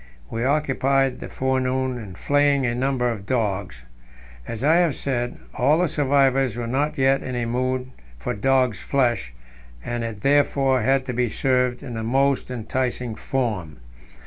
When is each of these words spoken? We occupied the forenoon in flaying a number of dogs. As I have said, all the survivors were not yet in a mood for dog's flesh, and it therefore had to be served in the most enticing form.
We 0.31 0.43
occupied 0.43 1.19
the 1.19 1.29
forenoon 1.29 1.99
in 1.99 2.15
flaying 2.15 2.65
a 2.65 2.73
number 2.73 3.11
of 3.11 3.27
dogs. 3.27 3.85
As 4.47 4.63
I 4.63 4.77
have 4.77 4.95
said, 4.95 5.37
all 5.53 5.77
the 5.77 5.87
survivors 5.87 6.57
were 6.57 6.65
not 6.65 6.97
yet 6.97 7.21
in 7.21 7.35
a 7.35 7.45
mood 7.45 7.91
for 8.17 8.33
dog's 8.33 8.81
flesh, 8.81 9.31
and 9.85 10.03
it 10.03 10.21
therefore 10.21 10.81
had 10.81 11.05
to 11.05 11.13
be 11.13 11.29
served 11.29 11.83
in 11.83 11.93
the 11.93 12.03
most 12.03 12.49
enticing 12.49 13.13
form. 13.13 13.77